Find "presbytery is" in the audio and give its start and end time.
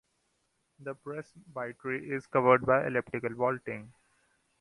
0.95-2.25